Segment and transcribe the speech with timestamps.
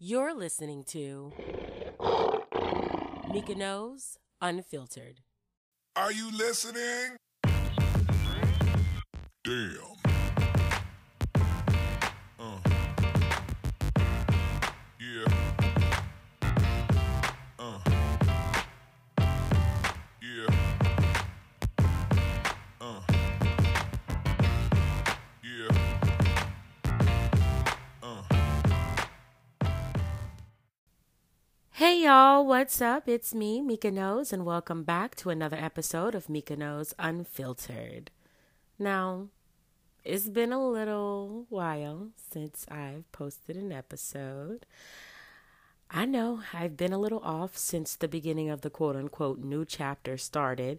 [0.00, 1.32] You're listening to
[3.32, 5.22] Mika Knows Unfiltered.
[5.96, 7.16] Are you listening?
[9.42, 9.97] Damn.
[32.08, 33.06] Y'all, what's up?
[33.06, 38.10] It's me, Mika Knows, and welcome back to another episode of Mika Knows Unfiltered.
[38.78, 39.28] Now,
[40.06, 44.64] it's been a little while since I've posted an episode.
[45.90, 49.66] I know I've been a little off since the beginning of the quote unquote new
[49.66, 50.78] chapter started.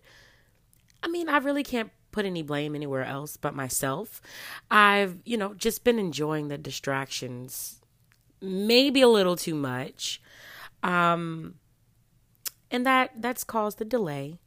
[1.03, 4.19] I mean, I really can't put any blame anywhere else but myself.
[4.71, 7.79] I've, you know, just been enjoying the distractions
[8.41, 10.21] maybe a little too much.
[10.83, 11.55] Um
[12.71, 14.39] and that that's caused the delay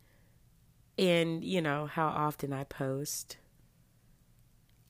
[0.96, 3.38] in, you know, how often I post.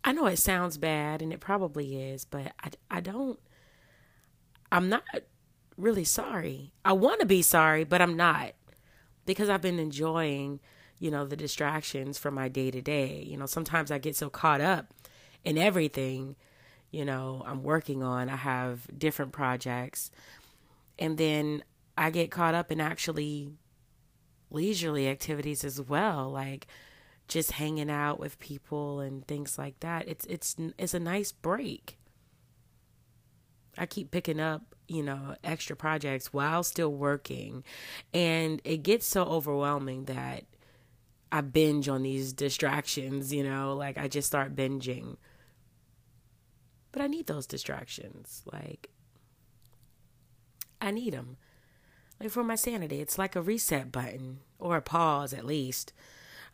[0.05, 3.39] I know it sounds bad and it probably is, but I I don't
[4.71, 5.03] I'm not
[5.77, 6.73] really sorry.
[6.84, 8.53] I want to be sorry, but I'm not
[9.27, 10.61] because I've been enjoying,
[10.99, 13.23] you know, the distractions from my day to day.
[13.27, 14.93] You know, sometimes I get so caught up
[15.45, 16.37] in everything,
[16.91, 18.29] you know, I'm working on.
[18.29, 20.11] I have different projects.
[20.98, 21.65] And then
[21.97, 23.51] I get caught up in actually
[24.51, 26.67] leisurely activities as well, like
[27.29, 30.09] just hanging out with people and things like that.
[30.09, 31.99] It's it's it's a nice break.
[33.79, 37.65] I keep picking up, you know, extra projects while still working.
[38.12, 40.45] And it gets so overwhelming that
[41.31, 45.17] I binge on these distractions, you know, like I just start binging.
[46.93, 48.43] But I need those distractions.
[48.53, 48.91] Like,
[50.83, 51.36] I need them.
[52.20, 55.92] Like for my sanity, it's like a reset button or a pause at least.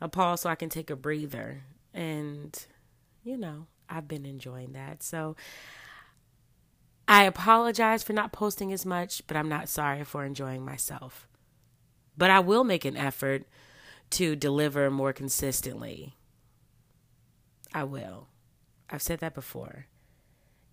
[0.01, 1.63] A pause so I can take a breather.
[1.93, 2.57] And,
[3.25, 5.03] you know, I've been enjoying that.
[5.03, 5.35] So,
[7.09, 11.27] I apologize for not posting as much, but I'm not sorry for enjoying myself.
[12.19, 13.45] But I will make an effort
[14.11, 16.15] to deliver more consistently.
[17.73, 18.29] I will.
[18.91, 19.87] I've said that before.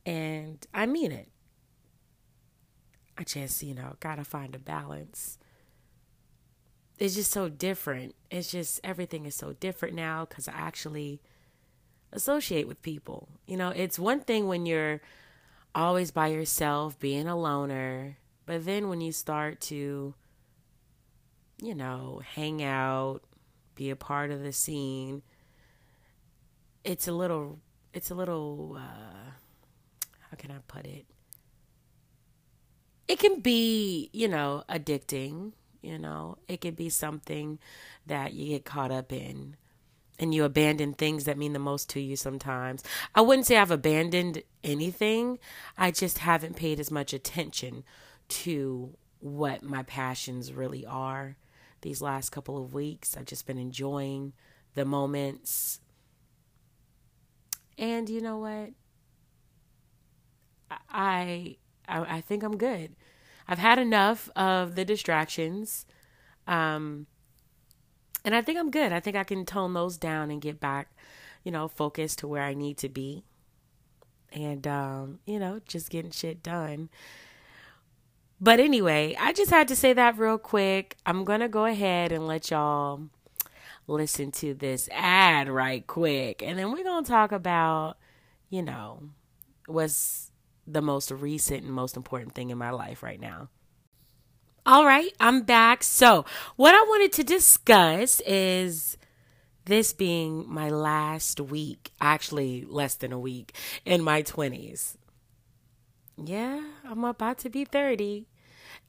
[0.05, 1.29] And I mean it.
[3.17, 5.37] I just, you know, got to find a balance.
[6.97, 8.15] It's just so different.
[8.31, 11.21] It's just everything is so different now because I actually
[12.11, 13.29] associate with people.
[13.45, 15.01] You know, it's one thing when you're
[15.73, 18.17] always by yourself, being a loner.
[18.45, 20.13] But then when you start to,
[21.61, 23.21] you know, hang out,
[23.75, 25.21] be a part of the scene,
[26.83, 27.59] it's a little,
[27.93, 29.31] it's a little, uh,
[30.29, 31.05] how can I put it?
[33.07, 37.59] It can be, you know, addicting, you know, it can be something
[38.05, 39.55] that you get caught up in
[40.17, 42.83] and you abandon things that mean the most to you sometimes.
[43.13, 45.39] I wouldn't say I've abandoned anything.
[45.77, 47.83] I just haven't paid as much attention
[48.27, 51.35] to what my passions really are
[51.81, 53.15] these last couple of weeks.
[53.17, 54.33] I've just been enjoying
[54.73, 55.79] the moments.
[57.77, 58.71] And you know what?
[60.89, 61.57] I
[61.87, 62.95] I, I think I'm good.
[63.47, 65.85] I've had enough of the distractions.
[66.47, 67.07] Um
[68.25, 68.91] and I think I'm good.
[68.91, 70.89] I think I can tone those down and get back,
[71.43, 73.23] you know, focused to where I need to be.
[74.33, 76.89] And, um, you know, just getting shit done.
[78.41, 80.97] But anyway, I just had to say that real quick.
[81.05, 83.01] I'm going to go ahead and let y'all
[83.87, 86.41] listen to this ad right quick.
[86.41, 87.97] And then we're going to talk about,
[88.49, 89.03] you know,
[89.67, 90.31] what's
[90.67, 93.49] the most recent and most important thing in my life right now.
[94.65, 95.83] All right, I'm back.
[95.83, 98.97] So, what I wanted to discuss is
[99.65, 103.55] this being my last week, actually less than a week
[103.85, 104.95] in my 20s.
[106.23, 108.27] Yeah, I'm about to be 30.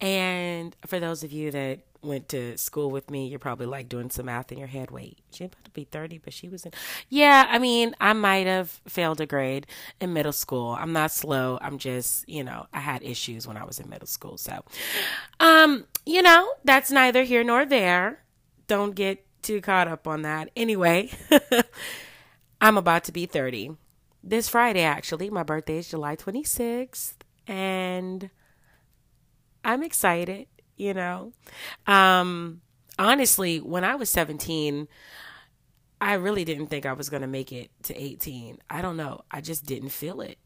[0.00, 4.11] And for those of you that went to school with me, you're probably like doing
[4.11, 4.91] some math in your head.
[4.91, 6.73] Wait, she about to be 30, but she was in.
[7.08, 9.67] Yeah, I mean, I might have failed a grade
[10.00, 10.70] in middle school.
[10.70, 11.58] I'm not slow.
[11.61, 14.38] I'm just, you know, I had issues when I was in middle school.
[14.38, 14.64] So,
[15.41, 18.23] um, you know, that's neither here nor there.
[18.67, 20.50] Don't get too caught up on that.
[20.56, 21.11] Anyway,
[22.61, 23.73] I'm about to be 30.
[24.23, 25.31] This Friday, actually.
[25.31, 27.14] My birthday is July 26th.
[27.47, 28.31] And
[29.64, 31.32] I'm excited you know.
[31.87, 32.61] Um,
[32.99, 34.88] honestly, when I was 17,
[36.00, 38.58] I really didn't think I was going to make it to 18.
[38.69, 39.23] I don't know.
[39.31, 40.38] I just didn't feel it.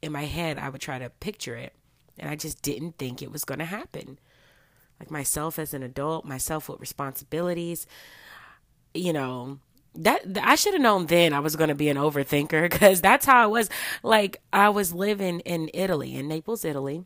[0.00, 1.72] In my head, I would try to picture it.
[2.18, 4.18] And I just didn't think it was going to happen.
[4.98, 7.86] Like myself as an adult, myself with responsibilities,
[8.94, 9.58] you know,
[9.94, 13.26] that I should have known then I was going to be an overthinker because that's
[13.26, 13.68] how I was.
[14.02, 17.04] Like I was living in Italy, in Naples, Italy,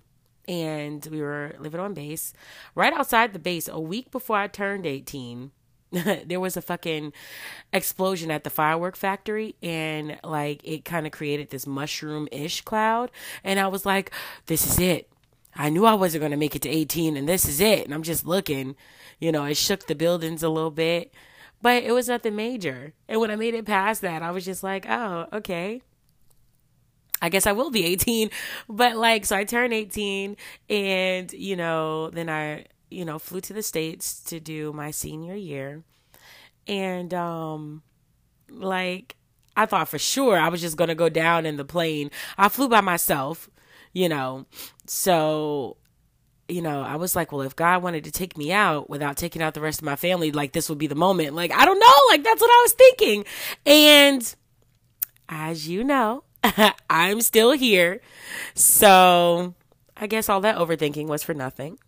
[0.48, 2.32] and we were living on base
[2.74, 5.50] right outside the base a week before I turned 18.
[6.24, 7.12] there was a fucking
[7.72, 13.10] explosion at the firework factory and like it kind of created this mushroom ish cloud.
[13.44, 14.10] And I was like,
[14.46, 15.08] this is it.
[15.54, 17.84] I knew I wasn't going to make it to 18 and this is it.
[17.84, 18.74] And I'm just looking,
[19.20, 21.12] you know, it shook the buildings a little bit,
[21.60, 22.94] but it was nothing major.
[23.06, 25.82] And when I made it past that, I was just like, oh, okay.
[27.22, 28.28] I guess I will be 18.
[28.68, 30.36] But like, so I turned 18
[30.68, 35.34] and, you know, then I you know, flew to the States to do my senior
[35.34, 35.82] year.
[36.68, 37.82] And, um,
[38.48, 39.16] like,
[39.56, 42.10] I thought for sure I was just going to go down in the plane.
[42.38, 43.50] I flew by myself,
[43.92, 44.46] you know.
[44.86, 45.78] So,
[46.48, 49.42] you know, I was like, well, if God wanted to take me out without taking
[49.42, 51.34] out the rest of my family, like, this would be the moment.
[51.34, 51.92] Like, I don't know.
[52.10, 53.24] Like, that's what I was thinking.
[53.66, 54.34] And
[55.28, 56.24] as you know,
[56.90, 58.00] I'm still here.
[58.54, 59.54] So,
[59.96, 61.78] I guess all that overthinking was for nothing.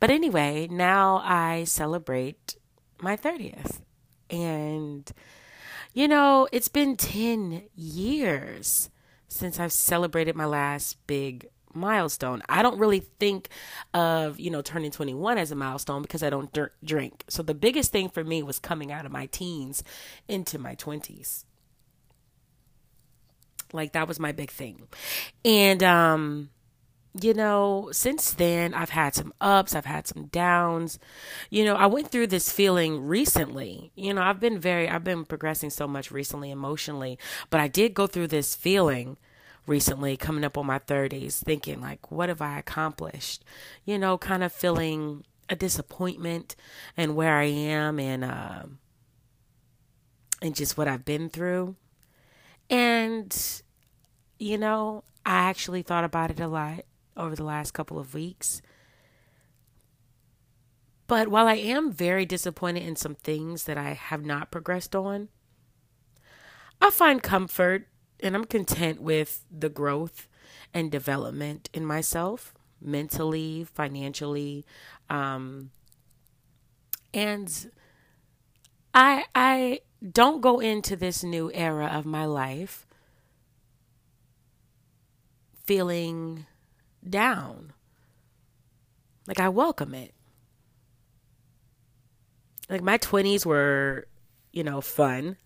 [0.00, 2.56] But anyway, now I celebrate
[3.00, 3.80] my 30th.
[4.30, 5.10] And,
[5.92, 8.90] you know, it's been 10 years
[9.28, 12.42] since I've celebrated my last big milestone.
[12.48, 13.50] I don't really think
[13.94, 17.24] of, you know, turning 21 as a milestone because I don't drink.
[17.28, 19.84] So the biggest thing for me was coming out of my teens
[20.26, 21.44] into my 20s.
[23.72, 24.88] Like that was my big thing.
[25.44, 26.50] And um
[27.22, 30.98] you know, since then, I've had some ups, I've had some downs.
[31.50, 33.92] You know, I went through this feeling recently.
[33.94, 37.18] You know, I've been very, I've been progressing so much recently emotionally,
[37.50, 39.16] but I did go through this feeling
[39.66, 43.44] recently coming up on my 30s, thinking, like, what have I accomplished?
[43.84, 46.54] You know, kind of feeling a disappointment
[46.96, 48.62] and where I am and, uh,
[50.42, 51.76] and just what I've been through.
[52.68, 53.62] And,
[54.38, 56.84] you know, I actually thought about it a lot
[57.16, 58.62] over the last couple of weeks.
[61.06, 65.28] But while I am very disappointed in some things that I have not progressed on,
[66.80, 67.86] I find comfort
[68.20, 70.28] and I'm content with the growth
[70.74, 74.64] and development in myself, mentally, financially,
[75.08, 75.70] um,
[77.14, 77.70] and
[78.92, 79.80] I I
[80.12, 82.86] don't go into this new era of my life
[85.64, 86.46] feeling
[87.08, 87.72] down.
[89.26, 90.14] Like I welcome it.
[92.68, 94.06] Like my 20s were,
[94.52, 95.36] you know, fun.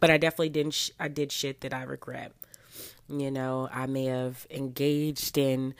[0.00, 2.32] But I definitely didn't sh- I did shit that I regret.
[3.08, 5.74] You know, I may have engaged in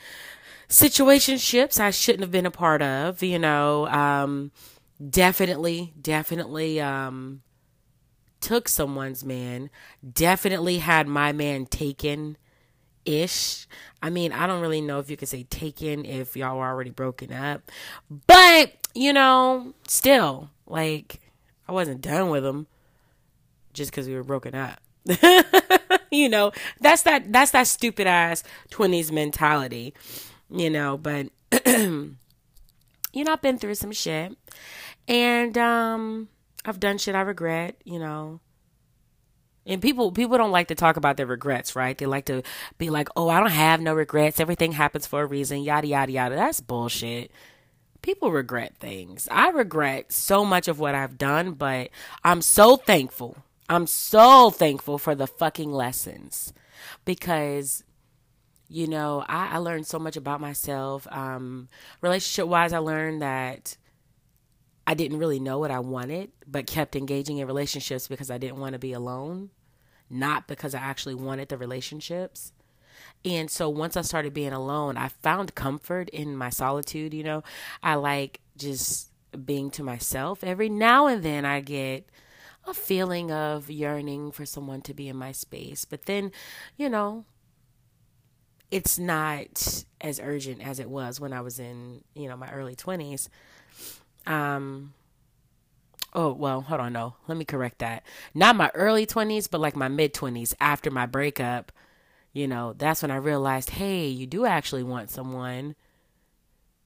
[0.69, 4.51] situationships I shouldn't have been a part of, you know, um
[5.09, 7.41] definitely definitely um
[8.43, 9.69] took someone's man,
[10.13, 12.37] definitely had my man taken
[13.05, 13.67] ish.
[14.01, 16.89] I mean, I don't really know if you could say taken if y'all were already
[16.89, 17.71] broken up.
[18.27, 21.21] But, you know, still, like,
[21.67, 22.67] I wasn't done with him
[23.73, 24.79] just because we were broken up.
[26.11, 29.93] you know, that's that that's that stupid ass 20s mentality,
[30.49, 31.27] you know, but
[31.65, 32.15] you
[33.13, 34.37] know, I've been through some shit.
[35.07, 36.29] And um
[36.65, 38.39] I've done shit I regret, you know.
[39.65, 41.97] And people people don't like to talk about their regrets, right?
[41.97, 42.43] They like to
[42.77, 44.39] be like, "Oh, I don't have no regrets.
[44.39, 46.35] Everything happens for a reason." Yada yada yada.
[46.35, 47.31] That's bullshit.
[48.01, 49.27] People regret things.
[49.31, 51.89] I regret so much of what I've done, but
[52.23, 53.37] I'm so thankful.
[53.69, 56.53] I'm so thankful for the fucking lessons
[57.05, 57.83] because
[58.67, 61.07] you know, I, I learned so much about myself.
[61.11, 61.69] Um,
[62.01, 63.77] relationship wise, I learned that
[64.85, 68.57] I didn't really know what I wanted, but kept engaging in relationships because I didn't
[68.57, 69.49] want to be alone,
[70.09, 72.51] not because I actually wanted the relationships.
[73.25, 77.13] And so once I started being alone, I found comfort in my solitude.
[77.13, 77.43] You know,
[77.81, 79.09] I like just
[79.45, 80.43] being to myself.
[80.43, 82.09] Every now and then I get
[82.65, 85.85] a feeling of yearning for someone to be in my space.
[85.85, 86.31] But then,
[86.77, 87.25] you know,
[88.71, 92.75] it's not as urgent as it was when I was in, you know, my early
[92.75, 93.29] 20s
[94.25, 94.93] um
[96.13, 98.03] oh well hold on no let me correct that.
[98.33, 101.71] Not my early 20s but like my mid 20s after my breakup.
[102.31, 105.75] You know that's when i realized hey you do actually want someone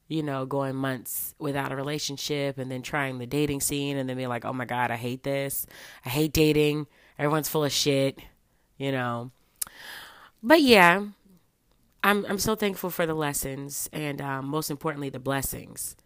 [0.06, 4.16] you know going months without a relationship and then trying the dating scene and then
[4.16, 5.66] being like oh my god i hate this.
[6.04, 6.86] I hate dating.
[7.18, 8.18] Everyone's full of shit
[8.76, 9.30] you know.
[10.42, 11.04] But yeah
[12.02, 15.96] I'm I'm so thankful for the lessons and um, most importantly the blessings,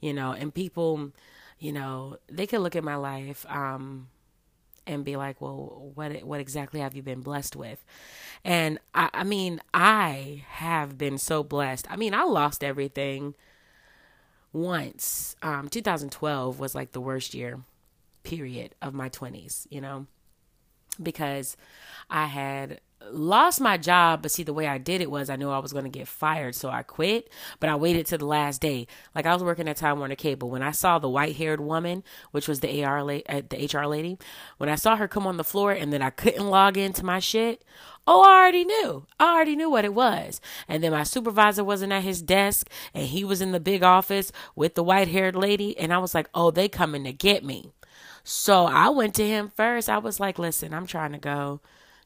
[0.00, 0.32] you know.
[0.32, 1.12] And people,
[1.58, 4.08] you know, they can look at my life um,
[4.86, 7.84] and be like, "Well, what what exactly have you been blessed with?"
[8.44, 11.90] And I, I mean, I have been so blessed.
[11.90, 13.34] I mean, I lost everything
[14.52, 15.36] once.
[15.42, 17.60] Um, 2012 was like the worst year,
[18.22, 19.66] period, of my 20s.
[19.70, 20.06] You know,
[21.02, 21.56] because
[22.10, 25.50] I had lost my job, but see, the way I did it was I knew
[25.50, 27.30] I was going to get fired, so I quit.
[27.60, 28.86] But I waited to the last day.
[29.14, 32.48] Like I was working at Time Warner Cable when I saw the white-haired woman, which
[32.48, 34.18] was the AR la- uh, the HR lady,
[34.58, 37.18] when I saw her come on the floor, and then I couldn't log into my
[37.18, 37.64] shit.
[38.08, 39.06] Oh, I already knew.
[39.18, 40.40] I already knew what it was.
[40.68, 44.30] And then my supervisor wasn't at his desk, and he was in the big office
[44.54, 47.72] with the white-haired lady, and I was like, "Oh, they coming to get me."
[48.28, 49.88] So I went to him first.
[49.88, 51.60] I was like, "Listen, I'm trying to go."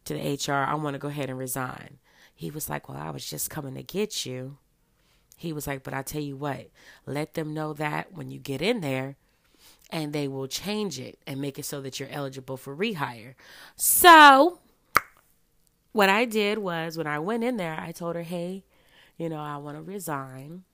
[0.05, 1.99] to the HR, I want to go ahead and resign.
[2.35, 4.59] He was like, Well, I was just coming to get you.
[5.37, 6.69] He was like, But I tell you what,
[7.07, 9.17] let them know that when you get in there,
[9.91, 13.35] and they will change it and make it so that you're eligible for rehire.
[13.77, 14.59] So,
[15.93, 18.65] what I did was when I went in there, I told her, Hey,
[19.17, 20.65] you know, I want to resign.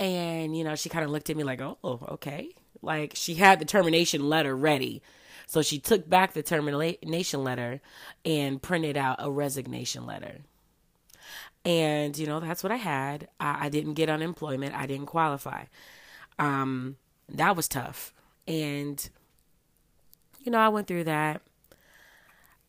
[0.00, 2.50] And, you know, she kind of looked at me like, Oh, okay.
[2.82, 5.02] Like she had the termination letter ready.
[5.46, 7.80] So she took back the termination letter
[8.24, 10.40] and printed out a resignation letter.
[11.64, 13.28] And, you know, that's what I had.
[13.40, 15.64] I, I didn't get unemployment, I didn't qualify.
[16.38, 16.96] Um,
[17.28, 18.12] that was tough.
[18.46, 19.08] And,
[20.40, 21.42] you know, I went through that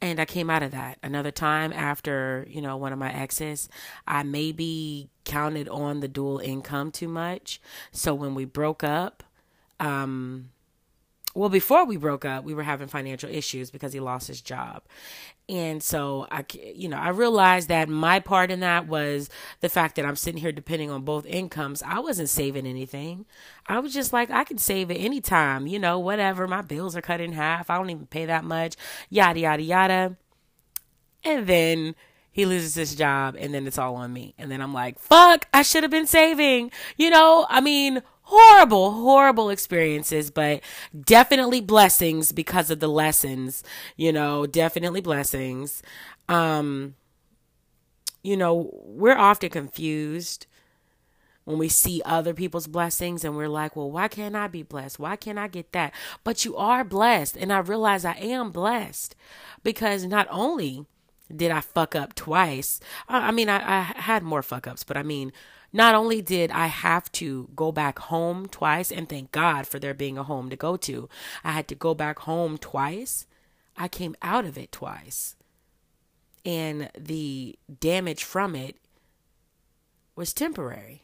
[0.02, 0.98] and I came out of that.
[1.04, 3.70] Another time after, you know, one of my exes,
[4.08, 7.62] I maybe counted on the dual income too much.
[7.92, 9.24] So when we broke up,
[9.80, 10.50] um,
[11.36, 14.84] well before we broke up we were having financial issues because he lost his job.
[15.48, 19.30] And so i you know i realized that my part in that was
[19.62, 21.82] the fact that i'm sitting here depending on both incomes.
[21.84, 23.26] I wasn't saving anything.
[23.68, 26.48] I was just like i can save at any time you know whatever.
[26.48, 27.70] My bills are cut in half.
[27.70, 28.76] I don't even pay that much.
[29.10, 30.18] Yada yada yada.
[31.24, 31.96] And then
[32.32, 34.34] he loses his job and then it's all on me.
[34.38, 36.72] And then i'm like fuck i should have been saving.
[36.98, 40.62] You know i mean horrible, horrible experiences, but
[41.00, 43.64] definitely blessings because of the lessons,
[43.98, 45.82] you know, definitely blessings.
[46.28, 46.94] Um,
[48.22, 50.46] you know, we're often confused
[51.46, 55.00] when we see other people's blessings and we're like, well, why can't I be blessed?
[55.00, 55.92] Why can't I get that?
[56.24, 57.36] But you are blessed.
[57.36, 59.16] And I realize I am blessed
[59.64, 60.86] because not only
[61.36, 64.98] did I fuck up twice, I, I mean, I, I had more fuck ups, but
[64.98, 65.32] I mean,
[65.72, 69.94] not only did I have to go back home twice, and thank God for there
[69.94, 71.08] being a home to go to,
[71.44, 73.28] I had to go back home twice.
[73.78, 75.36] I came out of it twice.
[76.46, 78.78] And the damage from it
[80.16, 81.04] was temporary.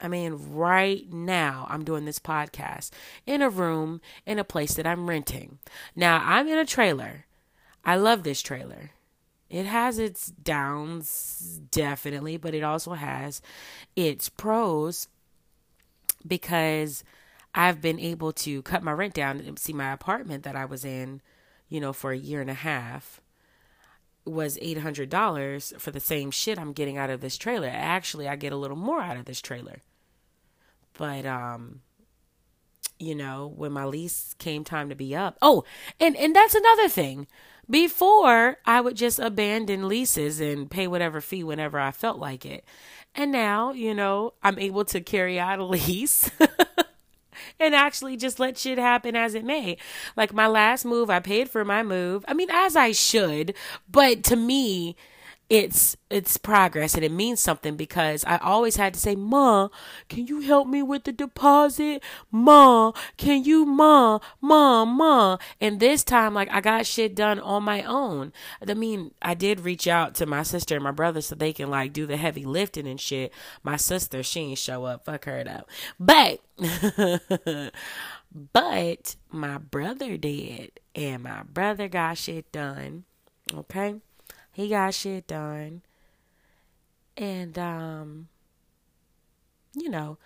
[0.00, 2.90] I mean, right now, I'm doing this podcast
[3.26, 5.58] in a room in a place that I'm renting.
[5.96, 7.26] Now, I'm in a trailer.
[7.84, 8.90] I love this trailer.
[9.50, 13.42] It has its downs, definitely, but it also has
[13.94, 15.08] its pros
[16.26, 17.04] because
[17.54, 20.84] I've been able to cut my rent down and see my apartment that I was
[20.84, 21.20] in,
[21.68, 23.20] you know, for a year and a half
[24.24, 27.70] was $800 for the same shit I'm getting out of this trailer.
[27.72, 29.82] Actually, I get a little more out of this trailer.
[30.94, 31.80] But um
[32.98, 35.36] you know, when my lease came time to be up.
[35.42, 35.64] Oh,
[36.00, 37.26] and and that's another thing.
[37.68, 42.64] Before, I would just abandon leases and pay whatever fee whenever I felt like it.
[43.14, 46.30] And now, you know, I'm able to carry out a lease
[47.60, 49.76] and actually just let shit happen as it may.
[50.16, 52.24] Like my last move, I paid for my move.
[52.28, 53.54] I mean, as I should,
[53.88, 54.96] but to me,
[55.54, 59.68] it's it's progress and it means something because I always had to say, "Ma,
[60.08, 62.02] can you help me with the deposit?
[62.32, 67.62] Ma, can you, ma, ma, ma?" And this time, like I got shit done on
[67.62, 68.32] my own.
[68.66, 71.70] I mean, I did reach out to my sister and my brother so they can
[71.70, 73.32] like do the heavy lifting and shit.
[73.62, 75.04] My sister, she ain't show up.
[75.04, 75.66] Fuck her though.
[76.00, 76.40] But,
[78.52, 83.04] but my brother did, and my brother got shit done.
[83.52, 84.00] Okay.
[84.54, 85.82] He got shit done.
[87.16, 88.28] And um
[89.74, 90.18] you know,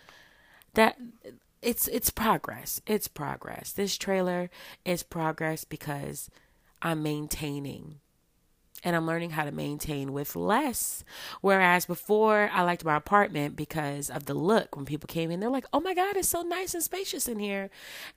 [0.75, 0.99] that
[1.63, 2.81] it's it's progress.
[2.87, 3.73] It's progress.
[3.73, 4.51] This trailer
[4.85, 6.31] is progress because
[6.81, 7.97] I'm maintaining
[8.85, 11.05] and I'm learning how to maintain with less.
[11.41, 14.77] Whereas before, I liked my apartment because of the look.
[14.77, 17.39] When people came in, they're like, oh my God, it's so nice and spacious in
[17.39, 17.71] here.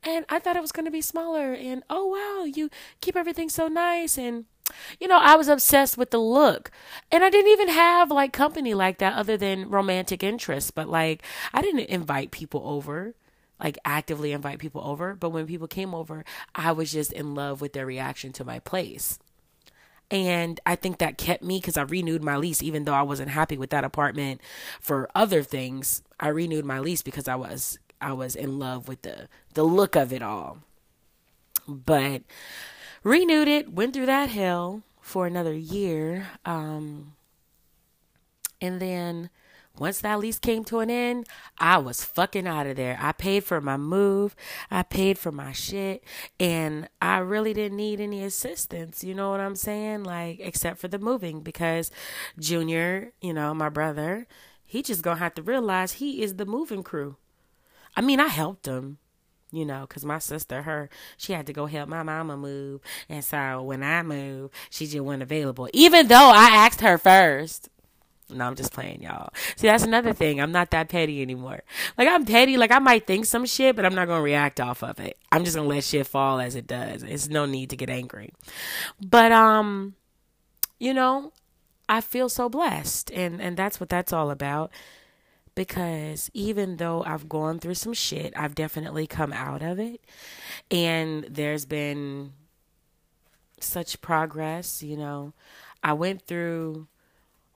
[0.04, 1.54] And I thought it was going to be smaller.
[1.54, 2.70] And oh wow, you
[3.02, 4.18] keep everything so nice.
[4.18, 4.46] And
[5.00, 6.72] you know, I was obsessed with the look.
[7.12, 10.72] And I didn't even have like company like that other than romantic interests.
[10.72, 11.24] But like,
[11.54, 13.14] I didn't invite people over,
[13.62, 15.16] like actively invite people over.
[15.16, 16.24] But when people came over,
[16.56, 19.20] I was just in love with their reaction to my place.
[20.12, 23.30] And I think that kept me because I renewed my lease, even though I wasn't
[23.30, 24.42] happy with that apartment
[24.82, 26.04] for other things.
[26.20, 29.96] I renewed my lease because I was I was in love with the the look
[29.96, 30.58] of it all.
[31.66, 32.24] But
[33.04, 36.28] renewed it, went through that hell for another year.
[36.46, 37.14] Um,
[38.62, 39.30] and then
[39.78, 41.28] once that lease came to an end,
[41.58, 43.00] I was fucking out of there.
[43.02, 44.36] I paid for my move,
[44.70, 46.04] I paid for my shit,
[46.40, 49.04] and I really didn't need any assistance.
[49.04, 50.04] You know what I'm saying?
[50.04, 51.90] Like, except for the moving, because
[52.38, 54.28] Junior, you know, my brother,
[54.64, 57.16] he just gonna have to realize he is the moving crew.
[57.96, 59.00] I mean, I helped him
[59.52, 62.82] you know, because my sister, her, she had to go help my mama move.
[63.10, 67.70] And so when I moved, she just wasn't available, even though I asked her first.
[68.30, 69.34] No, I'm just playing, y'all.
[69.58, 70.40] See, that's another thing.
[70.40, 71.64] I'm not that petty anymore.
[71.98, 72.56] Like, I'm petty.
[72.56, 75.18] Like, I might think some shit, but I'm not going to react off of it.
[75.34, 77.04] I'm just going to let shit fall as it does.
[77.04, 78.32] It's no need to get angry.
[79.02, 79.96] But, um,
[80.80, 81.34] you know,
[81.90, 83.12] I feel so blessed.
[83.12, 84.72] And, and that's what that's all about
[85.56, 90.02] because even though I've gone through some shit, I've definitely come out of it.
[90.70, 92.34] And there's been
[93.60, 95.34] such progress, you know.
[95.84, 96.88] I went through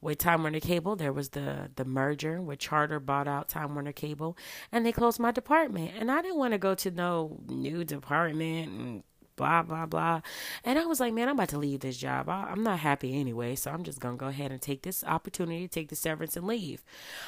[0.01, 3.91] with Time Warner Cable, there was the the merger where Charter bought out Time Warner
[3.91, 4.37] Cable
[4.71, 5.93] and they closed my department.
[5.97, 9.03] And I didn't want to go to no new department and
[9.35, 10.21] blah blah blah.
[10.63, 12.29] And i was like man i'm about to leave this job.
[12.29, 15.67] I, am not happy anyway so i'm just gonna go ahead and take this opportunity
[15.67, 16.83] to take the severance and leave.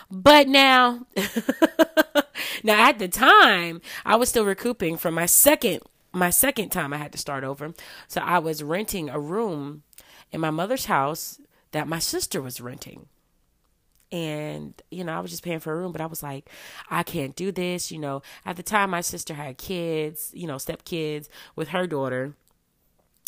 [0.10, 1.06] But now
[2.64, 5.82] now at the time i was still recouping from my second
[6.14, 7.74] my second time i had to start over.
[8.08, 9.84] So i was renting a room
[10.32, 11.40] in my mother's house
[11.72, 13.08] that my sister was renting
[14.12, 16.50] and you know i was just paying for a room but i was like
[16.90, 18.22] i can't do this you know.
[18.46, 22.34] At the time my sister had kids you know step kids with her daughter.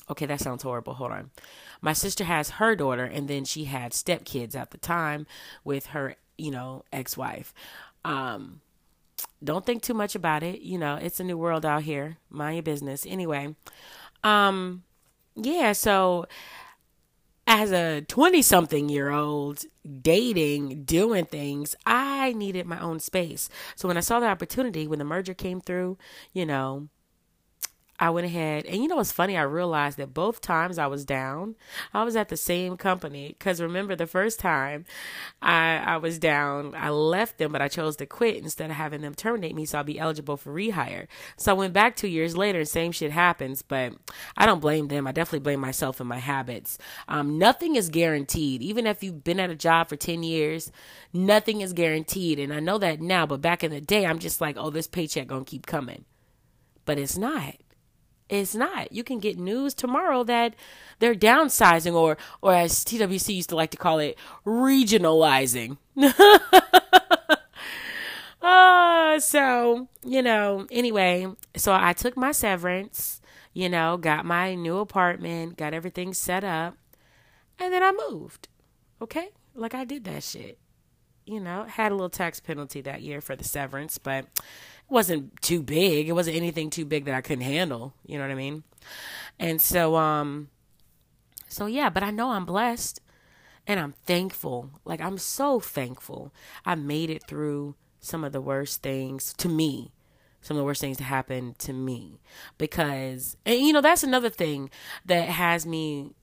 [0.10, 0.94] Okay that sounds horrible.
[0.96, 1.32] Hold on.
[1.82, 5.28] My sister has her daughter and then she had step kids at the time
[5.63, 7.54] with her you know ex-wife.
[8.06, 8.62] Um
[9.44, 10.62] don't think too much about it.
[10.62, 12.18] You know it's a new world out here.
[12.30, 13.06] Mind your business.
[13.08, 13.56] Anyway
[14.24, 14.84] um
[15.36, 16.26] yeah so
[17.50, 19.64] as a 20 something year old
[20.02, 23.50] dating, doing things, I needed my own space.
[23.76, 25.98] So when I saw the opportunity, when the merger came through,
[26.32, 26.90] you know,
[28.00, 29.36] I went ahead and you know what's funny?
[29.36, 31.56] I realized that both times I was down,
[31.94, 33.36] I was at the same company.
[33.40, 34.86] Cause remember the first time
[35.42, 39.02] I I was down, I left them, but I chose to quit instead of having
[39.02, 41.08] them terminate me so I'll be eligible for rehire.
[41.36, 43.94] So I went back two years later, same shit happens, but
[44.38, 45.06] I don't blame them.
[45.06, 46.78] I definitely blame myself and my habits.
[47.10, 48.62] Um, nothing is guaranteed.
[48.62, 50.72] Even if you've been at a job for 10 years,
[51.12, 52.40] nothing is guaranteed.
[52.40, 54.88] And I know that now, but back in the day, I'm just like, oh, this
[54.88, 56.06] paycheck gonna keep coming.
[56.86, 57.56] But it's not
[58.30, 58.92] it's not.
[58.92, 60.54] You can get news tomorrow that
[61.00, 65.78] they're downsizing or or as TWC used to like to call it, regionalizing.
[68.42, 73.20] uh, so, you know, anyway, so I took my severance,
[73.54, 76.78] you know, got my new apartment, got everything set up,
[77.58, 78.48] and then I moved.
[79.02, 79.30] Okay?
[79.56, 80.60] Like I did that shit.
[81.30, 84.42] You know, had a little tax penalty that year for the severance, but it
[84.89, 86.10] wasn't too big.
[86.10, 87.94] It wasn't anything too big that I couldn't handle.
[88.04, 88.63] You know what I mean?
[89.38, 90.50] And so, um,
[91.48, 93.00] so yeah, but I know I'm blessed
[93.68, 94.72] and I'm thankful.
[94.86, 96.34] Like, I'm so thankful.
[96.65, 99.92] I made it through some of the worst things to me,
[100.42, 102.20] some of the worst things to happen to me.
[102.58, 104.72] Because, and you know, that's another thing
[105.06, 106.15] that has me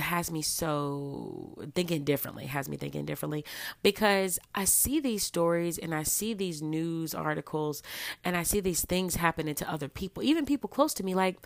[0.00, 3.44] has me so thinking differently, has me thinking differently
[3.82, 7.82] because I see these stories and I see these news articles
[8.24, 11.14] and I see these things happening to other people, even people close to me.
[11.14, 11.36] Like,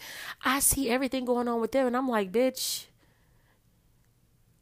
[0.44, 2.86] I see everything going on with them, and I'm like, bitch,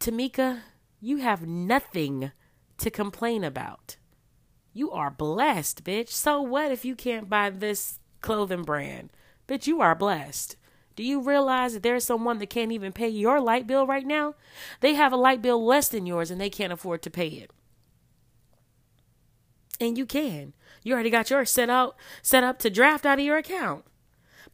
[0.00, 0.60] Tamika,
[1.00, 2.32] you have nothing
[2.78, 3.96] to complain about.
[4.72, 6.08] You are blessed, bitch.
[6.08, 9.10] So what if you can't buy this clothing brand?
[9.46, 10.56] Bitch, you are blessed.
[10.96, 14.34] Do you realize that there's someone that can't even pay your light bill right now?
[14.80, 17.50] They have a light bill less than yours and they can't afford to pay it.
[19.80, 20.52] And you can.
[20.82, 23.84] You already got yours set out set up to draft out of your account.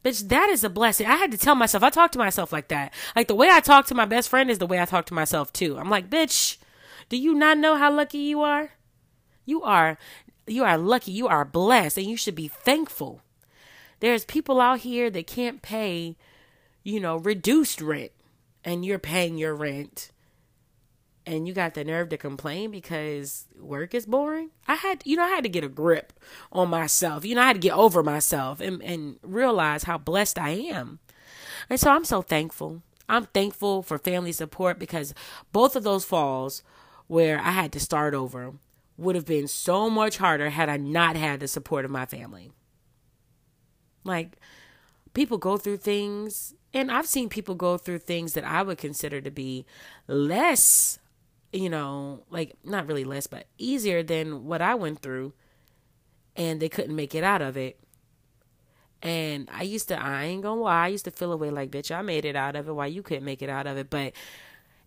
[0.03, 1.07] Bitch, that is a blessing.
[1.07, 2.93] I had to tell myself, I talk to myself like that.
[3.15, 5.13] Like the way I talk to my best friend is the way I talk to
[5.13, 5.77] myself too.
[5.77, 6.57] I'm like, bitch,
[7.09, 8.71] do you not know how lucky you are?
[9.45, 9.97] You are
[10.49, 13.21] you are lucky, you are blessed, and you should be thankful.
[13.99, 16.15] There's people out here that can't pay
[16.83, 18.11] you know, reduced rent.
[18.63, 20.11] and you're paying your rent
[21.25, 24.49] and you got the nerve to complain because work is boring.
[24.67, 26.11] I had, you know, I had to get a grip
[26.51, 27.23] on myself.
[27.23, 30.99] You know, I had to get over myself and, and realize how blessed I am.
[31.69, 32.81] And so I'm so thankful.
[33.07, 35.13] I'm thankful for family support because
[35.51, 36.63] both of those falls
[37.07, 38.53] where I had to start over
[38.97, 42.51] would have been so much harder had I not had the support of my family.
[44.03, 44.37] Like,
[45.13, 49.21] people go through things, and I've seen people go through things that I would consider
[49.21, 49.65] to be
[50.07, 50.99] less,
[51.51, 55.33] you know, like not really less, but easier than what I went through,
[56.35, 57.79] and they couldn't make it out of it.
[59.01, 61.95] And I used to, I ain't gonna lie, I used to feel away like, bitch,
[61.95, 62.73] I made it out of it.
[62.73, 63.89] Why you couldn't make it out of it?
[63.89, 64.13] But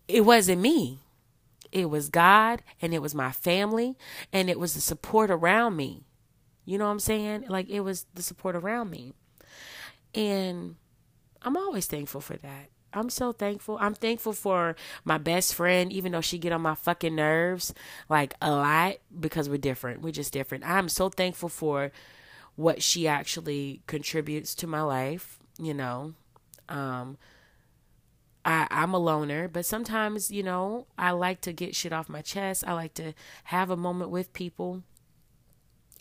[0.07, 0.99] it wasn't me.
[1.71, 3.97] It was God and it was my family
[4.31, 6.03] and it was the support around me.
[6.65, 7.45] You know what I'm saying?
[7.49, 9.13] Like it was the support around me.
[10.13, 10.75] And
[11.43, 12.69] I'm always thankful for that.
[12.93, 13.77] I'm so thankful.
[13.81, 17.73] I'm thankful for my best friend, even though she get on my fucking nerves
[18.07, 20.01] like a lot because we're different.
[20.01, 20.63] We're just different.
[20.63, 21.91] I'm so thankful for
[22.55, 26.13] what she actually contributes to my life, you know.
[26.69, 27.17] Um
[28.45, 32.21] I, I'm a loner, but sometimes, you know, I like to get shit off my
[32.21, 32.65] chest.
[32.67, 33.13] I like to
[33.45, 34.83] have a moment with people.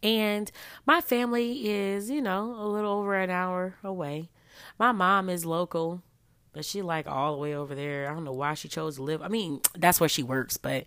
[0.02, 0.50] And
[0.84, 4.28] my family is, you know, a little over an hour away.
[4.78, 6.02] My mom is local,
[6.52, 8.08] but she like all the way over there.
[8.08, 9.22] I don't know why she chose to live.
[9.22, 10.84] I mean, that's where she works, but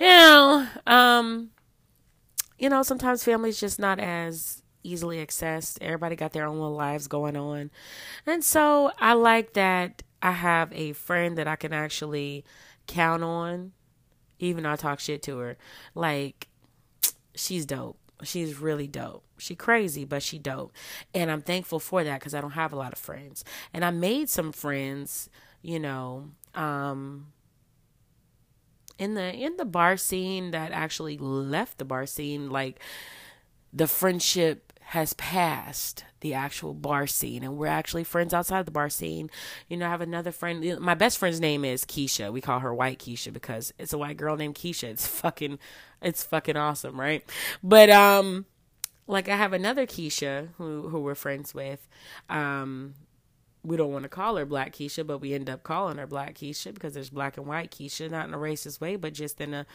[0.00, 1.50] you know, um,
[2.58, 5.78] you know, sometimes family's just not as easily accessed.
[5.80, 7.70] Everybody got their own little lives going on.
[8.26, 12.44] And so I like that I have a friend that I can actually
[12.86, 13.72] count on,
[14.38, 15.56] even though I talk shit to her.
[15.94, 16.48] Like,
[17.34, 17.98] she's dope.
[18.22, 19.24] She's really dope.
[19.38, 20.72] She crazy, but she dope.
[21.14, 23.44] And I'm thankful for that because I don't have a lot of friends.
[23.72, 25.30] And I made some friends,
[25.62, 27.28] you know, um,
[28.98, 32.80] in the in the bar scene that actually left the bar scene, like
[33.72, 38.88] the friendship has passed the actual bar scene and we're actually friends outside the bar
[38.88, 39.28] scene
[39.68, 42.74] you know i have another friend my best friend's name is keisha we call her
[42.74, 45.58] white keisha because it's a white girl named keisha it's fucking
[46.02, 47.24] it's fucking awesome right
[47.62, 48.46] but um
[49.06, 51.88] like i have another keisha who who we're friends with
[52.28, 52.94] um
[53.64, 56.34] we don't want to call her Black Keisha, but we end up calling her Black
[56.36, 59.52] Keisha because there's black and white Keisha, not in a racist way, but just in
[59.52, 59.66] a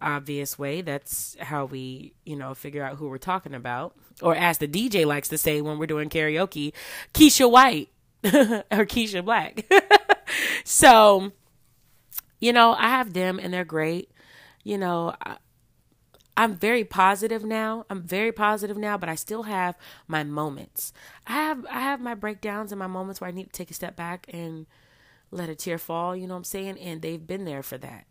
[0.00, 0.80] obvious way.
[0.80, 3.94] That's how we, you know, figure out who we're talking about.
[4.20, 6.72] Or as the DJ likes to say when we're doing karaoke,
[7.14, 7.88] Keisha White
[8.24, 9.70] or Keisha Black.
[10.64, 11.32] so,
[12.40, 14.10] you know, I have them and they're great.
[14.64, 15.36] You know, I,
[16.36, 17.84] I'm very positive now.
[17.90, 19.76] I'm very positive now, but I still have
[20.08, 20.92] my moments.
[21.26, 23.74] I have I have my breakdowns and my moments where I need to take a
[23.74, 24.66] step back and
[25.30, 26.78] let a tear fall, you know what I'm saying?
[26.78, 28.06] And they've been there for that.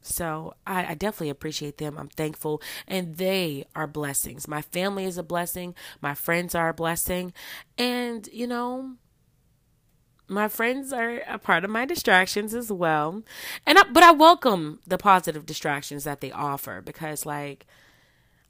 [0.00, 1.98] So I, I, definitely appreciate them.
[1.98, 2.62] I'm thankful.
[2.86, 4.46] And they are blessings.
[4.46, 5.74] My family is a blessing.
[6.00, 7.32] My friends are a blessing.
[7.76, 8.92] And, you know,
[10.28, 13.22] my friends are a part of my distractions as well.
[13.66, 17.66] And I, but I welcome the positive distractions that they offer because like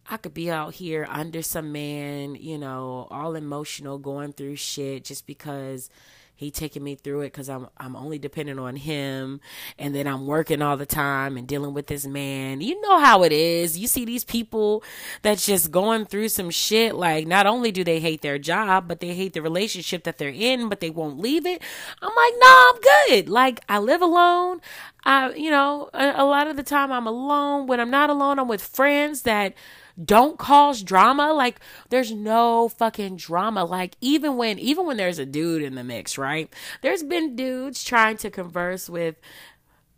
[0.09, 5.05] I could be out here under some man, you know, all emotional going through shit
[5.05, 5.91] just because
[6.38, 9.40] he taking me through it because I'm I'm only dependent on him,
[9.79, 12.61] and then I'm working all the time and dealing with this man.
[12.61, 13.79] You know how it is.
[13.79, 14.85] You see these people
[15.22, 16.94] that's just going through some shit.
[16.94, 20.29] Like not only do they hate their job, but they hate the relationship that they're
[20.29, 21.62] in, but they won't leave it.
[22.03, 23.29] I'm like, no, I'm good.
[23.31, 24.61] Like I live alone.
[25.05, 27.66] I, you know, a, a lot of the time I'm alone.
[27.66, 29.55] When I'm not alone, I'm with friends that
[30.02, 31.32] don't cause drama.
[31.32, 33.64] Like there's no fucking drama.
[33.64, 36.52] Like even when even when there's a dude in the mix, right?
[36.82, 39.16] There's been dudes trying to converse with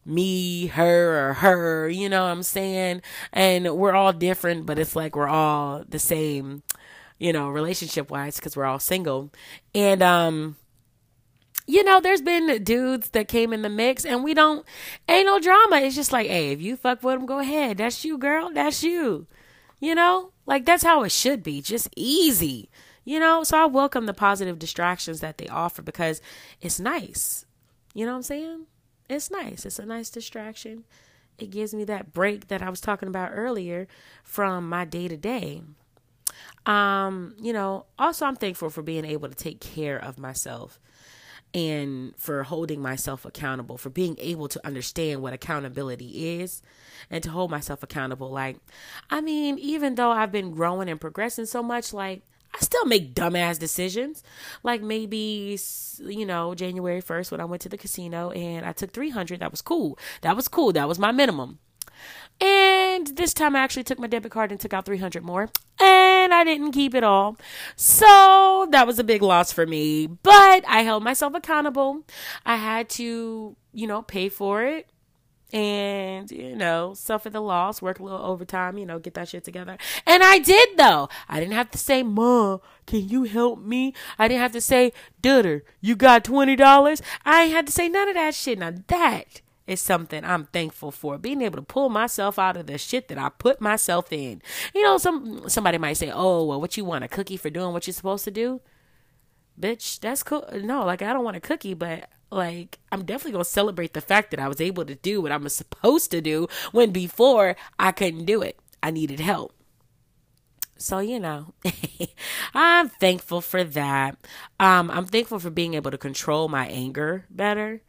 [0.04, 3.02] me, her, or her, you know what I'm saying?
[3.32, 6.62] And we're all different, but it's like we're all the same,
[7.18, 9.30] you know, relationship wise, because we're all single.
[9.74, 10.56] And um
[11.66, 14.64] you know, there's been dudes that came in the mix and we don't,
[15.06, 15.76] ain't no drama.
[15.76, 17.76] It's just like, hey, if you fuck with them, go ahead.
[17.76, 18.50] That's you, girl.
[18.50, 19.26] That's you.
[19.80, 22.68] You know, like that's how it should be, just easy.
[23.04, 26.20] You know, so I welcome the positive distractions that they offer because
[26.60, 27.46] it's nice.
[27.94, 28.66] You know what I'm saying?
[29.08, 29.64] It's nice.
[29.64, 30.84] It's a nice distraction.
[31.38, 33.86] It gives me that break that I was talking about earlier
[34.24, 35.62] from my day to day.
[36.66, 40.78] Um, you know, also I'm thankful for being able to take care of myself
[41.54, 46.62] and for holding myself accountable, for being able to understand what accountability is
[47.10, 48.30] and to hold myself accountable.
[48.30, 48.58] Like,
[49.10, 52.22] I mean, even though I've been growing and progressing so much, like,
[52.54, 54.22] I still make dumbass decisions.
[54.62, 55.58] Like maybe,
[55.98, 59.40] you know, January 1st when I went to the casino and I took 300.
[59.40, 59.98] That was cool.
[60.22, 60.72] That was cool.
[60.72, 61.58] That was my minimum.
[62.40, 65.50] And this time I actually took my debit card and took out 300 more.
[65.80, 67.36] And I didn't keep it all.
[67.76, 70.06] So that was a big loss for me.
[70.06, 72.04] But I held myself accountable.
[72.46, 74.88] I had to, you know, pay for it
[75.52, 79.42] and you know suffer the loss work a little overtime you know get that shit
[79.42, 83.94] together and i did though i didn't have to say mom can you help me
[84.18, 88.08] i didn't have to say dutter you got $20 i ain't had to say none
[88.08, 92.38] of that shit now that is something i'm thankful for being able to pull myself
[92.38, 94.42] out of the shit that i put myself in
[94.74, 97.72] you know some somebody might say oh well what you want a cookie for doing
[97.72, 98.60] what you're supposed to do
[99.58, 103.44] bitch that's cool no like i don't want a cookie but like I'm definitely gonna
[103.44, 106.48] celebrate the fact that I was able to do what I was supposed to do
[106.72, 108.58] when before I couldn't do it.
[108.82, 109.54] I needed help.
[110.76, 111.54] So you know,
[112.54, 114.16] I'm thankful for that.
[114.60, 117.82] Um, I'm thankful for being able to control my anger better.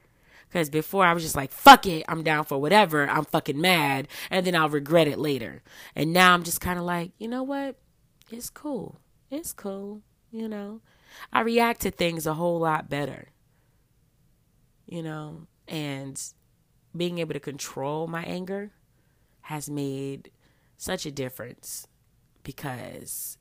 [0.49, 4.07] Because before I was just like, fuck it, I'm down for whatever, I'm fucking mad,
[4.31, 5.61] and then I'll regret it later.
[5.95, 7.75] And now I'm just kind of like, you know what?
[8.31, 8.99] It's cool.
[9.29, 10.01] It's cool.
[10.31, 10.81] You know,
[11.31, 13.29] I react to things a whole lot better
[14.89, 16.19] you know, and
[16.97, 18.71] being able to control my anger
[19.41, 20.31] has made
[20.77, 21.87] such a difference
[22.43, 23.37] because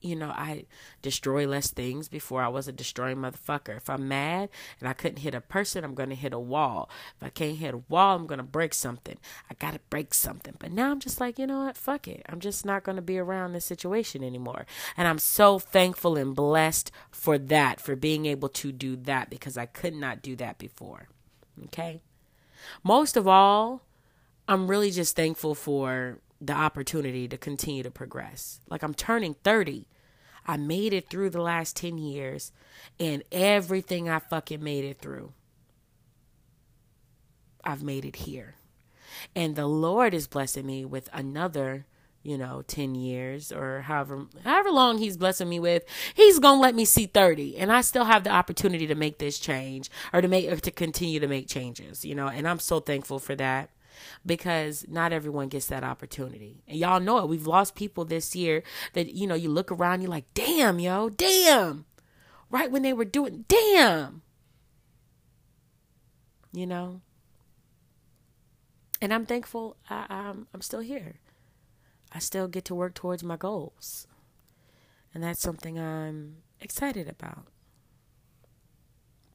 [0.00, 0.64] you know, I
[1.02, 3.76] destroy less things before I was a destroying motherfucker.
[3.76, 6.88] If I'm mad and I couldn't hit a person, I'm going to hit a wall.
[7.16, 9.18] If I can't hit a wall, I'm going to break something.
[9.50, 10.54] I got to break something.
[10.58, 11.76] But now I'm just like, you know what?
[11.76, 12.24] Fuck it.
[12.28, 14.64] I'm just not going to be around this situation anymore.
[14.96, 19.58] And I'm so thankful and blessed for that, for being able to do that because
[19.58, 21.08] I could not do that before.
[21.64, 22.02] Okay.
[22.82, 23.82] Most of all,
[24.48, 28.60] I'm really just thankful for the opportunity to continue to progress.
[28.68, 29.86] Like I'm turning 30.
[30.46, 32.52] I made it through the last 10 years
[32.98, 35.32] and everything I fucking made it through.
[37.62, 38.54] I've made it here.
[39.36, 41.84] And the Lord is blessing me with another,
[42.22, 45.84] you know, 10 years or however however long he's blessing me with.
[46.14, 49.18] He's going to let me see 30 and I still have the opportunity to make
[49.18, 52.60] this change or to make or to continue to make changes, you know, and I'm
[52.60, 53.70] so thankful for that
[54.24, 56.62] because not everyone gets that opportunity.
[56.66, 57.28] And y'all know it.
[57.28, 58.62] We've lost people this year
[58.94, 61.86] that, you know, you look around, you're like, damn, yo, damn.
[62.50, 64.22] Right when they were doing, damn.
[66.52, 67.00] You know?
[69.00, 71.20] And I'm thankful I, I'm, I'm still here.
[72.12, 74.06] I still get to work towards my goals.
[75.14, 77.46] And that's something I'm excited about.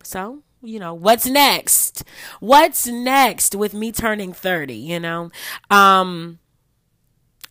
[0.03, 2.03] So, you know, what's next?
[2.39, 5.31] What's next with me turning 30, you know?
[5.69, 6.39] Um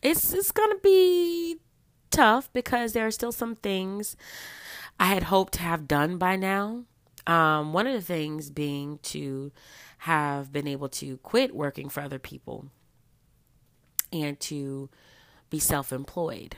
[0.02, 1.56] it's it's to be
[2.10, 4.16] tough because there are still some things
[5.00, 6.84] I had hoped to have done by now.
[7.26, 9.52] Um one of the things being to
[9.98, 12.66] have been able to quit working for other people
[14.12, 14.90] and to
[15.50, 16.56] be self-employed.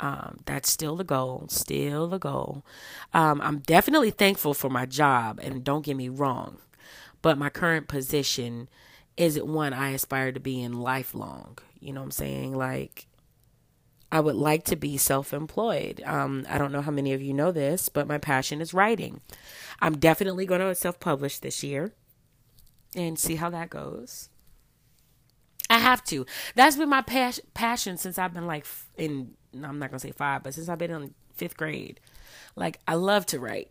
[0.00, 2.64] Um, that's still the goal, still the goal.
[3.12, 6.58] Um, I'm definitely thankful for my job, and don't get me wrong,
[7.22, 8.68] but my current position
[9.16, 11.58] isn't one I aspire to be in lifelong.
[11.78, 12.56] You know what I'm saying?
[12.56, 13.06] Like,
[14.10, 16.02] I would like to be self employed.
[16.04, 19.20] Um, I don't know how many of you know this, but my passion is writing.
[19.80, 21.92] I'm definitely going to self publish this year
[22.94, 24.28] and see how that goes.
[25.70, 26.26] I have to.
[26.54, 30.42] That's been my pas- passion since I've been like in I'm not gonna say five,
[30.42, 32.00] but since I've been in fifth grade,
[32.56, 33.70] like I love to write.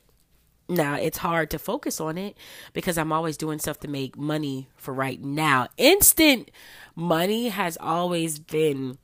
[0.69, 2.37] Now it's hard to focus on it
[2.71, 5.67] because I'm always doing stuff to make money for right now.
[5.77, 6.49] Instant
[6.95, 8.97] money has always been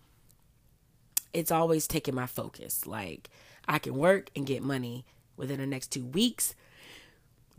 [1.33, 2.87] it's always taken my focus.
[2.87, 3.29] Like
[3.67, 5.05] I can work and get money
[5.37, 6.55] within the next two weeks.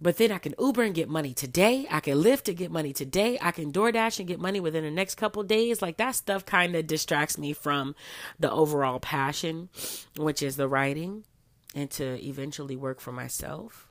[0.01, 1.87] But then I can Uber and get money today.
[1.91, 3.39] I can Lyft and get money today.
[3.41, 5.83] I can DoorDash and get money within the next couple days.
[5.83, 7.95] Like that stuff kind of distracts me from
[8.39, 9.69] the overall passion,
[10.17, 11.25] which is the writing
[11.75, 13.87] and to eventually work for myself.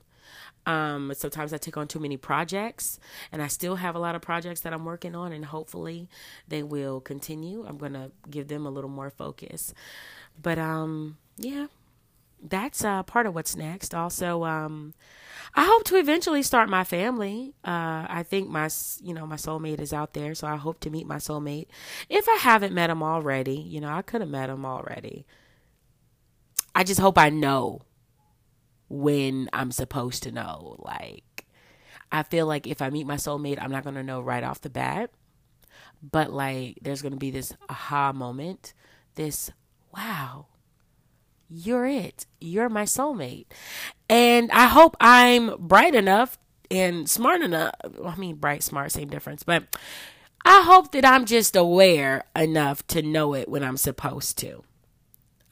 [0.66, 3.00] Um, sometimes I take on too many projects,
[3.32, 6.08] and I still have a lot of projects that I'm working on, and hopefully
[6.48, 7.64] they will continue.
[7.66, 9.72] I'm gonna give them a little more focus,
[10.40, 11.66] but um, yeah,
[12.42, 13.94] that's uh, part of what's next.
[13.94, 14.94] Also, um,
[15.54, 17.54] I hope to eventually start my family.
[17.64, 18.68] Uh, I think my,
[19.02, 21.66] you know, my soulmate is out there, so I hope to meet my soulmate.
[22.08, 25.26] If I haven't met him already, you know, I could have met him already.
[26.74, 27.82] I just hope I know
[28.88, 30.76] when I'm supposed to know.
[30.78, 31.46] Like,
[32.12, 34.70] I feel like if I meet my soulmate, I'm not gonna know right off the
[34.70, 35.10] bat.
[36.02, 38.72] But like, there's gonna be this aha moment,
[39.16, 39.50] this
[39.92, 40.46] wow,
[41.50, 42.26] you're it.
[42.40, 43.46] You're my soulmate.
[44.08, 46.38] And I hope I'm bright enough
[46.70, 47.74] and smart enough.
[48.04, 49.42] I mean, bright, smart, same difference.
[49.42, 49.64] But
[50.44, 54.62] I hope that I'm just aware enough to know it when I'm supposed to.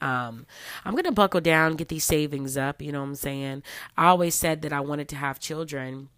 [0.00, 0.46] Um,
[0.84, 2.80] I'm gonna buckle down, get these savings up.
[2.80, 3.64] You know what I'm saying?
[3.96, 6.08] I always said that I wanted to have children.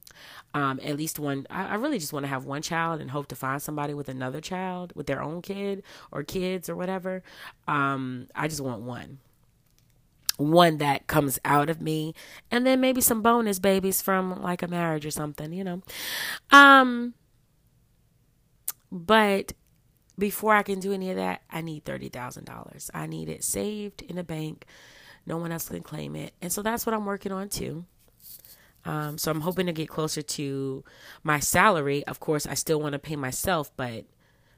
[0.53, 1.47] Um, at least one.
[1.49, 4.09] I, I really just want to have one child and hope to find somebody with
[4.09, 7.23] another child, with their own kid or kids or whatever.
[7.69, 9.21] Um, I just want one
[10.41, 12.15] one that comes out of me
[12.51, 15.83] and then maybe some bonus babies from like a marriage or something you know
[16.51, 17.15] um
[18.91, 19.53] but
[20.21, 22.91] before I can do any of that, I need $30,000.
[22.93, 24.67] I need it saved in a bank.
[25.27, 26.35] No one else can claim it.
[26.41, 27.87] And so that's what I'm working on too.
[28.85, 30.85] Um, so I'm hoping to get closer to
[31.23, 32.05] my salary.
[32.07, 34.05] Of course, I still want to pay myself, but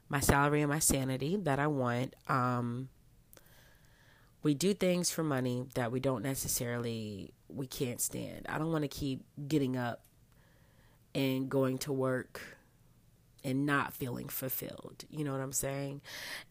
[0.09, 2.15] my salary and my sanity that I want.
[2.27, 2.89] Um,
[4.43, 8.45] we do things for money that we don't necessarily we can't stand.
[8.49, 10.01] I don't want to keep getting up
[11.15, 12.41] and going to work
[13.43, 15.05] and not feeling fulfilled.
[15.09, 16.01] You know what I'm saying?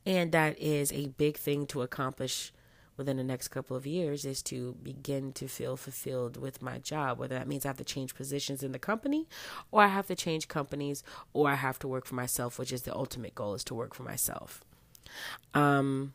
[0.06, 2.52] And that is a big thing to accomplish
[2.96, 7.18] within the next couple of years is to begin to feel fulfilled with my job,
[7.18, 9.26] whether that means I have to change positions in the company
[9.70, 11.02] or I have to change companies
[11.32, 13.94] or I have to work for myself, which is the ultimate goal is to work
[13.94, 14.62] for myself.
[15.54, 16.12] Um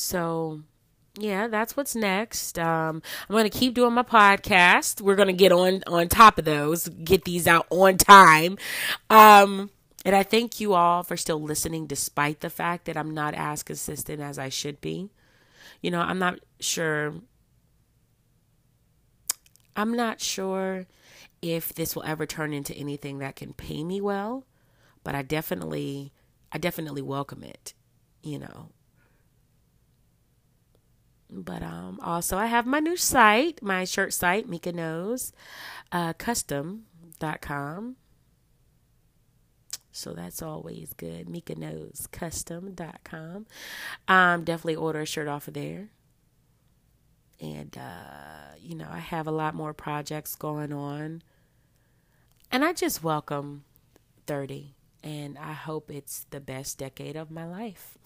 [0.00, 0.62] so
[1.18, 2.58] yeah, that's what's next.
[2.58, 5.00] Um, I'm to keep doing my podcast.
[5.00, 8.56] We're to get on on top of those, get these out on time.
[9.08, 9.70] Um,
[10.04, 13.62] and I thank you all for still listening, despite the fact that I'm not as
[13.62, 15.10] consistent as I should be.
[15.82, 17.14] You know, I'm not sure.
[19.76, 20.86] I'm not sure
[21.42, 24.44] if this will ever turn into anything that can pay me well,
[25.04, 26.12] but I definitely,
[26.52, 27.74] I definitely welcome it.
[28.22, 28.68] You know,
[31.30, 35.32] but um, also, I have my new site, my shirt site, Mika Knows,
[35.92, 37.96] uh, custom.com.
[39.92, 41.28] So that's always good.
[41.28, 43.46] Mika Knows, custom.com.
[44.08, 45.90] Um, definitely order a shirt off of there.
[47.40, 51.22] And, uh, you know, I have a lot more projects going on.
[52.52, 53.64] And I just welcome
[54.26, 54.74] 30.
[55.02, 57.96] And I hope it's the best decade of my life.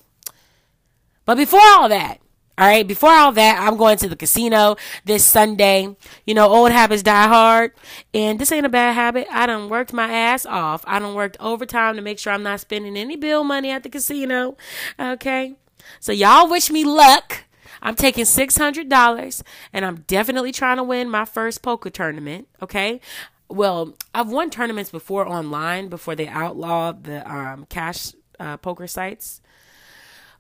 [1.25, 2.21] But before all that,
[2.57, 2.87] all right.
[2.87, 5.97] Before all that, I'm going to the casino this Sunday.
[6.25, 7.73] You know, old habits die hard.
[8.13, 9.27] And this ain't a bad habit.
[9.31, 10.85] I done worked my ass off.
[10.87, 13.89] I done worked overtime to make sure I'm not spending any bill money at the
[13.89, 14.57] casino.
[15.01, 15.55] Okay.
[15.99, 17.45] So y'all wish me luck.
[17.83, 22.49] I'm taking $600 and I'm definitely trying to win my first poker tournament.
[22.63, 23.01] Okay.
[23.49, 29.41] Well, I've won tournaments before online before they outlawed the um, cash uh, poker sites.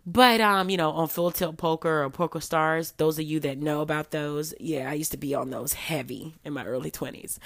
[0.06, 3.58] But um, you know, on Full Tilt Poker or Poker Stars, those of you that
[3.58, 7.40] know about those, yeah, I used to be on those heavy in my early twenties.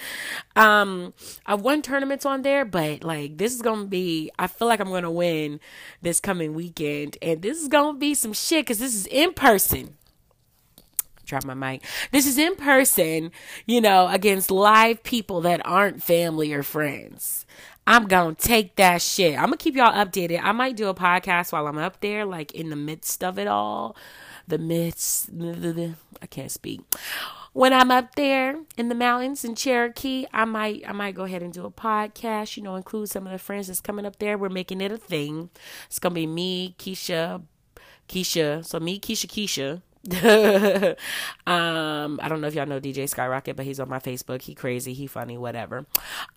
[0.57, 1.15] Um,
[1.47, 4.91] I've won tournaments on there, but like this is gonna be, I feel like I'm
[4.91, 5.61] gonna win
[6.03, 9.97] this coming weekend, and this is gonna be some shit because this is in person
[11.29, 11.85] drop my mic.
[12.11, 13.31] This is in person,
[13.67, 17.47] you know, against live people that aren't family or friends.
[17.89, 19.35] I'm gonna take that shit.
[19.39, 20.41] I'm gonna keep y'all updated.
[20.43, 23.49] I might do a podcast while I'm up there, like in the midst of it
[23.49, 23.97] all.
[24.47, 25.31] The midst,
[26.21, 26.83] I can't speak.
[27.55, 31.43] When I'm up there in the mountains in Cherokee, I might I might go ahead
[31.43, 32.59] and do a podcast.
[32.59, 34.37] You know, include some of the friends that's coming up there.
[34.37, 35.49] We're making it a thing.
[35.87, 37.43] It's gonna be me, Keisha,
[38.07, 38.67] Keisha.
[38.67, 39.81] So me, Keisha, Keisha
[41.47, 44.43] um, I don't know if y'all know DJ Skyrocket, but he's on my Facebook.
[44.43, 45.87] He crazy, he funny, whatever.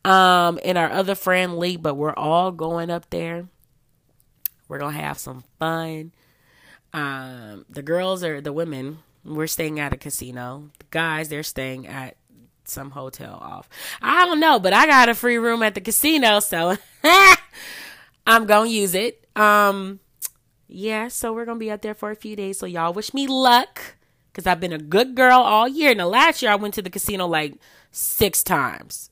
[0.03, 3.47] Um, and our other friend Lee, but we're all going up there.
[4.67, 6.12] We're gonna have some fun.
[6.93, 8.99] Um, the girls are the women.
[9.23, 10.69] We're staying at a casino.
[10.79, 12.17] The guys, they're staying at
[12.65, 13.69] some hotel off.
[14.01, 16.77] I don't know, but I got a free room at the casino, so
[18.27, 19.25] I'm gonna use it.
[19.36, 20.00] Um,
[20.71, 22.60] yeah, so we're gonna be out there for a few days.
[22.60, 23.95] So y'all wish me luck.
[24.34, 25.93] Cause I've been a good girl all year.
[25.93, 27.55] Now last year I went to the casino like
[27.91, 29.09] six times.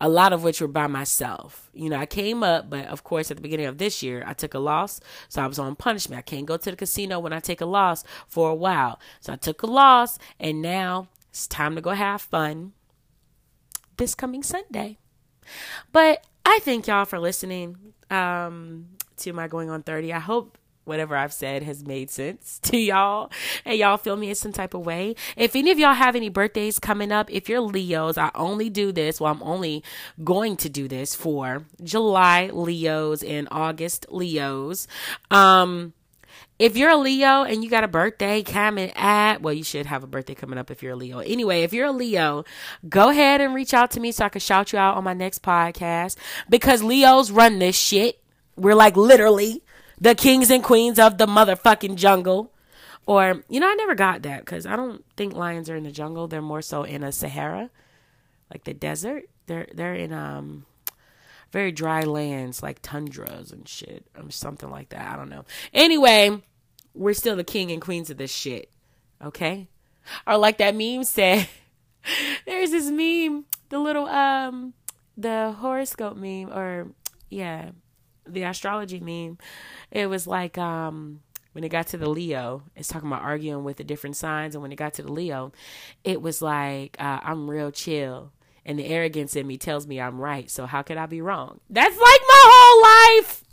[0.00, 1.70] A lot of which were by myself.
[1.72, 4.32] You know, I came up, but of course at the beginning of this year I
[4.32, 4.98] took a loss.
[5.28, 6.18] So I was on punishment.
[6.18, 8.98] I can't go to the casino when I take a loss for a while.
[9.20, 12.72] So I took a loss and now it's time to go have fun
[13.98, 14.98] this coming Sunday.
[15.92, 17.76] But I thank y'all for listening.
[18.10, 18.88] Um,
[19.22, 20.12] to my going on 30.
[20.12, 23.30] I hope whatever I've said has made sense to y'all
[23.64, 25.14] and y'all feel me in some type of way.
[25.36, 28.92] If any of y'all have any birthdays coming up, if you're Leos, I only do
[28.92, 29.82] this, well, I'm only
[30.22, 34.86] going to do this for July Leos and August Leos.
[35.30, 35.92] Um,
[36.58, 40.04] if you're a Leo and you got a birthday coming at, well, you should have
[40.04, 41.18] a birthday coming up if you're a Leo.
[41.18, 42.44] Anyway, if you're a Leo,
[42.88, 45.14] go ahead and reach out to me so I can shout you out on my
[45.14, 46.16] next podcast
[46.48, 48.21] because Leos run this shit.
[48.56, 49.62] We're like literally
[50.00, 52.52] the kings and queens of the motherfucking jungle.
[53.06, 55.90] Or, you know, I never got that because I don't think lions are in the
[55.90, 56.28] jungle.
[56.28, 57.70] They're more so in a Sahara,
[58.50, 59.24] like the desert.
[59.46, 60.66] They're they're in um
[61.50, 65.12] very dry lands like tundras and shit or something like that.
[65.12, 65.44] I don't know.
[65.74, 66.42] Anyway,
[66.94, 68.70] we're still the king and queens of this shit.
[69.22, 69.68] Okay?
[70.26, 71.48] Or like that meme said,
[72.46, 74.74] there's this meme, the little um
[75.16, 76.88] the horoscope meme or
[77.28, 77.70] yeah,
[78.26, 79.38] the astrology meme.
[79.90, 81.20] It was like um
[81.52, 84.54] when it got to the Leo, it's talking about arguing with the different signs.
[84.54, 85.52] And when it got to the Leo,
[86.02, 88.32] it was like, uh, I'm real chill.
[88.64, 90.50] And the arrogance in me tells me I'm right.
[90.50, 91.60] So how could I be wrong?
[91.68, 93.44] That's like my whole life.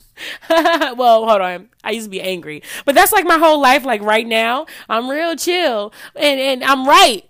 [0.98, 1.70] well, hold on.
[1.84, 3.86] I used to be angry, but that's like my whole life.
[3.86, 7.26] Like right now, I'm real chill and, and I'm right.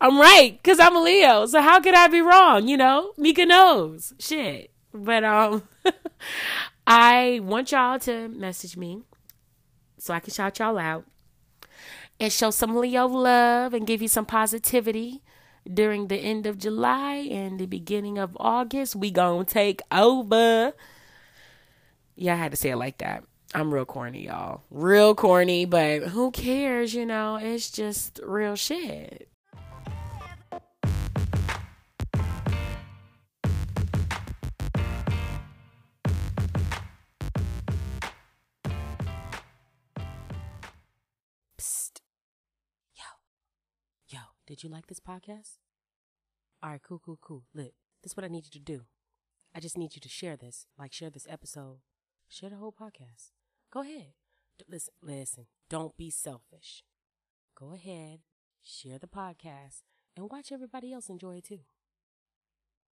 [0.00, 1.46] I'm right because I'm a Leo.
[1.46, 2.68] So how could I be wrong?
[2.68, 4.70] You know, Mika knows shit.
[4.92, 5.62] But um,
[6.86, 9.02] I want y'all to message me
[9.98, 11.04] so I can shout y'all out
[12.20, 15.22] and show some Leo love and give you some positivity
[15.72, 18.96] during the end of July and the beginning of August.
[18.96, 20.72] We gonna take over.
[22.14, 23.24] Yeah, I had to say it like that.
[23.54, 24.62] I'm real corny, y'all.
[24.70, 27.36] Real corny, but who cares, you know?
[27.36, 29.28] It's just real shit.
[44.56, 45.58] Did you like this podcast?
[46.62, 47.44] All right, cool, cool, cool.
[47.54, 48.86] Look, this is what I need you to do.
[49.54, 51.80] I just need you to share this, like share this episode,
[52.26, 53.32] share the whole podcast.
[53.70, 54.14] Go ahead.
[54.58, 55.46] D- Listen, listen.
[55.68, 56.84] Don't be selfish.
[57.54, 58.20] Go ahead,
[58.62, 59.82] share the podcast,
[60.16, 61.60] and watch everybody else enjoy it too.